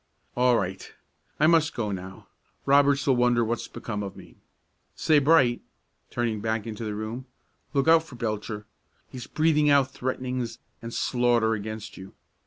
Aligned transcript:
"All 0.35 0.57
right! 0.57 0.91
I 1.39 1.45
must 1.45 1.75
go 1.75 1.91
now; 1.91 2.25
Roberts'll 2.65 3.13
wonder 3.15 3.45
what's 3.45 3.67
become 3.67 4.01
of 4.01 4.15
me. 4.15 4.37
Say, 4.95 5.19
Bright," 5.19 5.61
turning 6.09 6.41
back 6.41 6.65
into 6.65 6.83
the 6.83 6.95
room, 6.95 7.27
"look 7.73 7.87
out 7.87 8.01
for 8.01 8.15
Belcher! 8.15 8.65
He's 9.11 9.27
breathing 9.27 9.69
out 9.69 9.91
threatenings 9.91 10.57
and 10.81 10.91
slaughter 10.91 11.53
against 11.53 11.97
you. 11.97 12.13